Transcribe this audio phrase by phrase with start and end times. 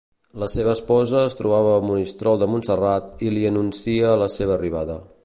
[0.43, 4.99] La seva esposa es trobava a Monistrol de Montserrat i li anuncia la seva arribada.